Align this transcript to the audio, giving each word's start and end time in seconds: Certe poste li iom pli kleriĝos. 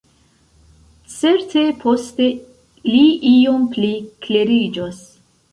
Certe 1.15 1.63
poste 1.83 2.31
li 2.89 3.05
iom 3.35 3.71
pli 3.77 3.93
kleriĝos. 4.25 5.07